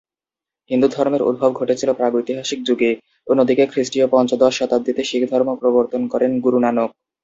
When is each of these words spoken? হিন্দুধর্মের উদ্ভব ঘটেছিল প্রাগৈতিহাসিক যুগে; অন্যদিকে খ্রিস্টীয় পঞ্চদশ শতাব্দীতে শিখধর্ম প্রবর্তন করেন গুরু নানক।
হিন্দুধর্মের 0.69 1.25
উদ্ভব 1.29 1.51
ঘটেছিল 1.55 1.89
প্রাগৈতিহাসিক 1.93 2.59
যুগে; 2.65 2.91
অন্যদিকে 3.27 3.63
খ্রিস্টীয় 3.71 4.07
পঞ্চদশ 4.07 4.53
শতাব্দীতে 4.59 5.01
শিখধর্ম 5.03 5.49
প্রবর্তন 5.61 6.01
করেন 6.13 6.31
গুরু 6.45 6.59
নানক। 6.59 6.89